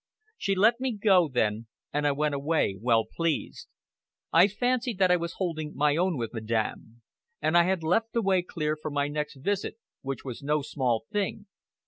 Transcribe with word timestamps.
She 0.35 0.55
let 0.55 0.79
me 0.79 0.93
go 0.97 1.29
then, 1.29 1.67
and 1.93 2.07
I 2.07 2.11
went 2.11 2.33
away 2.33 2.75
well 2.81 3.03
pleased. 3.05 3.67
I 4.33 4.47
fancied 4.47 4.97
that 4.97 5.11
I 5.11 5.15
was 5.15 5.33
holding 5.33 5.75
my 5.75 5.95
own 5.95 6.17
with 6.17 6.33
Madame. 6.33 7.03
And 7.39 7.55
I 7.55 7.65
had 7.65 7.83
left 7.83 8.11
the 8.13 8.23
way 8.23 8.41
clear 8.41 8.75
for 8.75 8.89
my 8.89 9.07
next 9.07 9.35
visit, 9.35 9.77
which 10.01 10.25
was 10.25 10.41
no 10.41 10.63
small 10.63 11.05
thing. 11.11 11.45